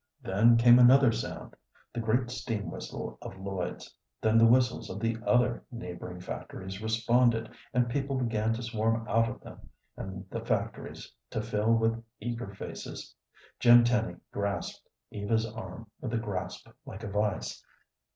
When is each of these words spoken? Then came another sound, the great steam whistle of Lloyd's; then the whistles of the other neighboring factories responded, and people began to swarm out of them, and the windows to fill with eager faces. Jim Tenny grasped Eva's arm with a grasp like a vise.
Then 0.23 0.57
came 0.57 0.79
another 0.79 1.11
sound, 1.11 1.55
the 1.93 1.99
great 1.99 2.31
steam 2.31 2.71
whistle 2.71 3.19
of 3.21 3.37
Lloyd's; 3.37 3.95
then 4.19 4.39
the 4.39 4.47
whistles 4.47 4.89
of 4.89 4.99
the 4.99 5.15
other 5.27 5.63
neighboring 5.71 6.19
factories 6.21 6.81
responded, 6.81 7.51
and 7.71 7.87
people 7.87 8.17
began 8.17 8.51
to 8.53 8.63
swarm 8.63 9.07
out 9.07 9.29
of 9.29 9.41
them, 9.41 9.69
and 9.95 10.27
the 10.31 10.39
windows 10.39 11.13
to 11.29 11.39
fill 11.43 11.75
with 11.75 12.03
eager 12.19 12.51
faces. 12.55 13.13
Jim 13.59 13.83
Tenny 13.83 14.15
grasped 14.31 14.81
Eva's 15.11 15.45
arm 15.45 15.85
with 16.01 16.15
a 16.15 16.17
grasp 16.17 16.67
like 16.83 17.03
a 17.03 17.07
vise. 17.07 17.63